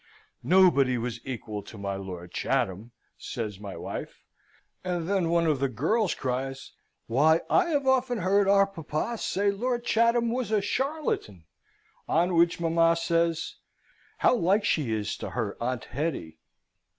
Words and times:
"Nobody 0.41 0.97
was 0.97 1.19
equal 1.27 1.61
to 1.61 1.77
my 1.77 1.95
Lord 1.95 2.31
Chatham," 2.31 2.91
says 3.19 3.59
my 3.59 3.77
wife. 3.77 4.23
And 4.83 5.07
then 5.07 5.29
one 5.29 5.45
of 5.45 5.59
the 5.59 5.69
girls 5.69 6.15
cries, 6.15 6.71
"Why, 7.05 7.41
I 7.51 7.65
have 7.67 7.85
often 7.85 8.17
heard 8.17 8.47
our 8.47 8.65
papa 8.65 9.19
say 9.19 9.51
Lord 9.51 9.83
Chatham 9.85 10.31
was 10.31 10.49
a 10.51 10.59
charlatan!" 10.59 11.45
On 12.09 12.33
which 12.33 12.59
mamma 12.59 12.95
says, 12.95 13.57
"How 14.17 14.33
like 14.35 14.65
she 14.65 14.91
is 14.91 15.15
to 15.17 15.29
her 15.37 15.55
Aunt 15.61 15.85
Hetty!" 15.85 16.39